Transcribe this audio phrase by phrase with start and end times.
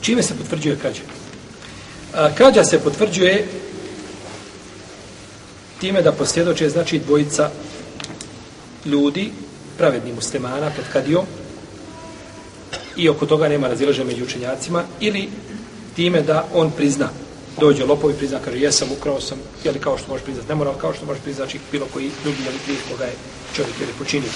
[0.00, 1.00] Čime se potvrđuje krađa?
[2.14, 3.46] A, krađa se potvrđuje
[5.80, 7.50] time da posvjedoče znači dvojica
[8.84, 9.32] ljudi,
[9.78, 11.24] pravedni muslimana pred kadijom
[12.96, 15.28] i oko toga nema razilaže među učenjacima ili
[15.96, 17.08] time da on prizna
[17.60, 20.94] dođe lopovi prizna, kaže jesam, ukrao sam, jeli kao što možeš priznat, ne mora kao
[20.94, 23.14] što možeš priznat, znači bilo koji drugi jeli grijeh koga je
[23.56, 24.30] čovjek jeli počinio.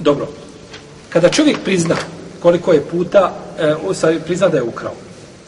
[0.00, 0.28] Dobro.
[1.08, 1.96] Kada čovjek prizna
[2.42, 4.94] koliko je puta, e, prizna da je ukrao,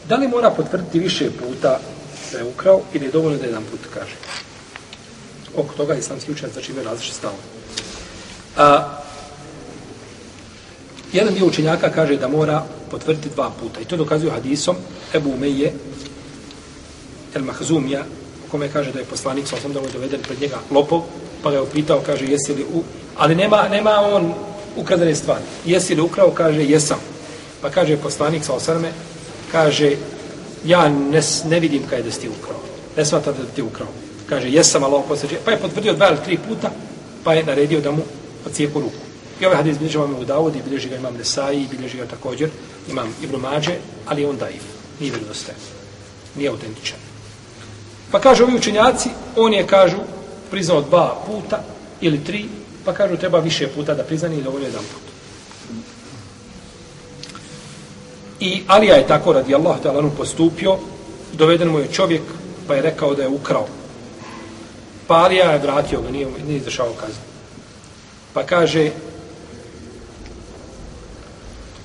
[0.09, 1.79] da li mora potvrditi više puta
[2.31, 4.15] da je ukrao ili je dovoljno da jedan put kaže?
[5.57, 7.41] Oko toga islamski učenjac znači imaju različite stavove.
[8.57, 8.97] A,
[11.13, 13.79] jedan dio učenjaka kaže da mora potvrditi dva puta.
[13.79, 14.75] I to dokazuju hadisom
[15.13, 15.73] Ebu Umeje
[17.35, 18.03] El Mahzumija,
[18.47, 21.01] u kome kaže da je poslanik, sa osam da mu je doveden pred njega lopov,
[21.43, 22.83] pa ga je upitao, kaže, jesi li u...
[23.17, 24.33] Ali nema, nema on
[24.75, 25.43] ukradene stvari.
[25.65, 26.99] Jesi li ukrao, kaže, jesam.
[27.61, 28.91] Pa kaže poslanik, sa osrme,
[29.51, 29.95] kaže,
[30.65, 32.59] ja ne, ne vidim kaj da si ti ukrao.
[32.97, 33.87] Ne smatra da ti ukrao.
[34.29, 35.37] Kaže, jesam, Allah posjeđe.
[35.45, 36.71] Pa je potvrdio dva ili tri puta,
[37.23, 38.01] pa je naredio da mu
[38.45, 39.05] ocijeku ruku.
[39.41, 42.49] I ovaj hadis bilježi vam u Davodi, bilježi ga imam Nesai, bilježi ga također
[42.89, 44.61] imam Ibn Mađe, ali on daiv.
[44.99, 45.59] Nije vjerodostajan.
[46.35, 46.97] Nije autentičan.
[48.11, 49.97] Pa kažu ovi učenjaci, on je, kažu,
[50.51, 51.63] priznao dva puta
[52.01, 52.45] ili tri,
[52.85, 55.01] pa kažu treba više puta da priznani i dovoljno jedan put.
[58.39, 60.77] I Alija je tako radi Allah te Alanu postupio,
[61.33, 62.21] doveden mu je čovjek,
[62.67, 63.67] pa je rekao da je ukrao.
[65.07, 67.23] Pa Alija je vratio ga, nije, nije izdržao kaznu.
[68.33, 68.91] Pa kaže,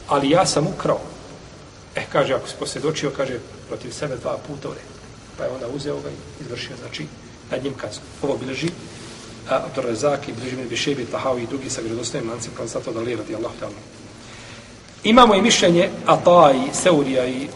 [0.08, 1.00] ali ja sam ukrao.
[1.94, 5.00] E, kaže, ako se posvjedočio, kaže, protiv sebe dva puta u redu.
[5.38, 7.06] Pa je onda uzeo ga i izvršio, znači,
[7.50, 8.02] nad njim kaznu.
[8.22, 8.70] Ovo bileži
[9.48, 13.34] Abdur Rezak i bileži Bišebi, Tahao i drugi sa gredostojnim lancem, kao od da radi
[13.34, 13.80] Allah ta'ala.
[15.04, 17.48] Imamo i mišljenje Ata i Seurija i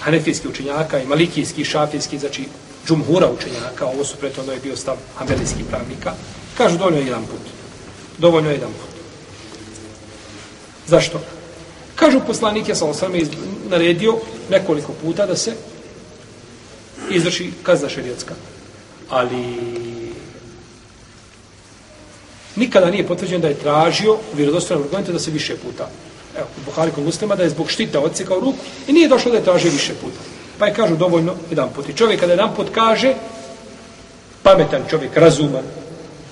[0.00, 2.44] Hanefijski učenjaka i Malikijski, Šafijski, znači
[2.88, 6.12] džumhura učenjaka, ovo su preto, je bio stav Hanbelijskih pravnika,
[6.56, 7.40] kažu dovoljno je jedan put.
[8.18, 8.96] Dovoljno je jedan put.
[10.86, 11.20] Zašto?
[11.94, 13.12] Kažu poslanik, ja sam sam
[13.68, 14.18] naredio
[14.50, 15.54] nekoliko puta da se
[17.10, 18.34] izvrši kazna šerijetska.
[19.08, 19.56] Ali
[22.56, 25.88] nikada nije potvrđeno da je tražio u vjerodostojnom argumentu da se više puta.
[26.36, 28.58] Evo, u Buhari kod muslima da je zbog štita odsekao ruku
[28.88, 30.18] i nije došlo da je tražio više puta.
[30.58, 31.88] Pa je kažu dovoljno jedan put.
[31.88, 33.14] I čovjek kada jedan put kaže,
[34.42, 35.64] pametan čovjek, razuman,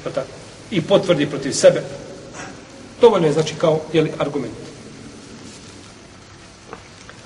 [0.05, 0.27] tako,
[0.71, 1.83] i potvrdi protiv sebe,
[3.01, 4.55] dovoljno je znači kao jeli, argument.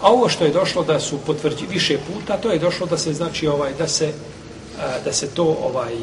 [0.01, 3.13] A ovo što je došlo da su potvrđi više puta, to je došlo da se
[3.13, 4.13] znači ovaj da se
[5.05, 5.95] da se to ovaj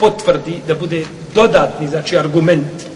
[0.00, 1.04] potvrdi da bude
[1.34, 2.86] dodatni znači argument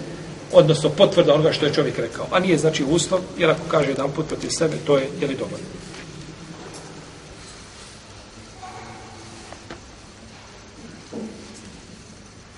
[0.52, 2.26] odnosno potvrda onoga što je čovjek rekao.
[2.30, 5.34] A nije znači uslov, jer ako kaže jedan put protiv sebe, to je je li
[5.34, 5.66] dovoljno.